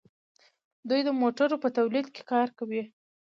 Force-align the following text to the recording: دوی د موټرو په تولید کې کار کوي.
دوی 0.89 1.01
د 1.05 1.09
موټرو 1.21 1.57
په 1.63 1.69
تولید 1.77 2.07
کې 2.15 2.21
کار 2.31 2.47
کوي. 2.57 2.83